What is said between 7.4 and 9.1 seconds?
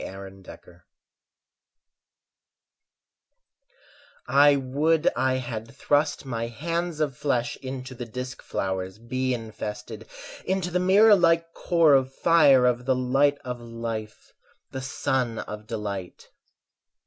Into the disk flowers